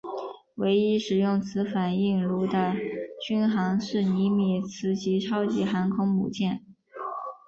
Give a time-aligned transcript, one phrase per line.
[0.55, 2.73] 唯一使用此反应炉的
[3.23, 6.65] 军舰是尼米兹级超级航空母舰。